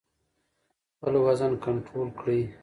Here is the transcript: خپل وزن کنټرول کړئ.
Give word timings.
خپل 0.93 1.13
وزن 1.25 1.51
کنټرول 1.65 2.09
کړئ. 2.19 2.41